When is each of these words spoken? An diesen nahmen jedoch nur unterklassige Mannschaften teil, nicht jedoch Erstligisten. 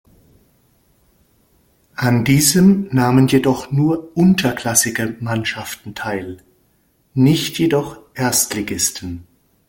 An 1.93 2.23
diesen 2.25 2.87
nahmen 2.91 3.27
jedoch 3.27 3.71
nur 3.71 4.09
unterklassige 4.17 5.15
Mannschaften 5.19 5.93
teil, 5.93 6.37
nicht 7.13 7.59
jedoch 7.59 7.99
Erstligisten. 8.15 9.27